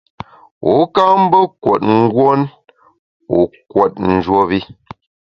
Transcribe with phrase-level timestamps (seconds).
[0.65, 2.41] Wu ka mbe kùot nguon
[3.31, 3.39] wu
[3.71, 4.59] kùot njuop i.